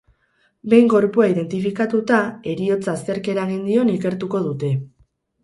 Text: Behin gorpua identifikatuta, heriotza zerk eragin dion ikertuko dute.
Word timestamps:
Behin 0.73 0.87
gorpua 0.93 1.27
identifikatuta, 1.33 2.23
heriotza 2.55 2.97
zerk 3.05 3.31
eragin 3.35 3.61
dion 3.69 3.95
ikertuko 3.99 4.43
dute. 4.49 4.73